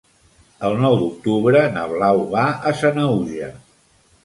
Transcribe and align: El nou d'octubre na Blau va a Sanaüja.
El 0.69 0.77
nou 0.83 0.95
d'octubre 1.01 1.61
na 1.77 1.85
Blau 1.93 2.25
va 2.33 2.47
a 2.71 2.75
Sanaüja. 2.83 3.55